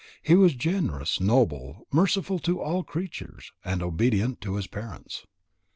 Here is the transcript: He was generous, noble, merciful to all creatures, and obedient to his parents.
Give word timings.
He 0.23 0.33
was 0.33 0.55
generous, 0.55 1.19
noble, 1.21 1.85
merciful 1.91 2.39
to 2.39 2.59
all 2.59 2.81
creatures, 2.83 3.51
and 3.63 3.83
obedient 3.83 4.41
to 4.41 4.55
his 4.55 4.65
parents. 4.65 5.27